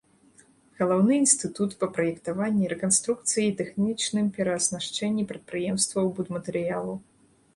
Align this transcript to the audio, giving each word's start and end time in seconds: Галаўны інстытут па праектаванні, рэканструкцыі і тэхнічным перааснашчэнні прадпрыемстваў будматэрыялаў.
Галаўны 0.77 1.13
інстытут 1.23 1.75
па 1.81 1.89
праектаванні, 1.97 2.69
рэканструкцыі 2.73 3.45
і 3.49 3.53
тэхнічным 3.61 4.25
перааснашчэнні 4.37 5.27
прадпрыемстваў 5.33 6.05
будматэрыялаў. 6.21 6.95